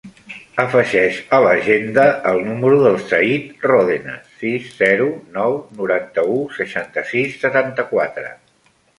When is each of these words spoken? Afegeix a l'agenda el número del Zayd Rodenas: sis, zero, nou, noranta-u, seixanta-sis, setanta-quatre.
Afegeix 0.61 1.17
a 1.37 1.39
l'agenda 1.47 2.05
el 2.29 2.39
número 2.45 2.79
del 2.85 2.95
Zayd 3.11 3.67
Rodenas: 3.71 4.31
sis, 4.39 4.71
zero, 4.79 5.05
nou, 5.35 5.59
noranta-u, 5.81 6.39
seixanta-sis, 6.61 7.37
setanta-quatre. 7.45 8.33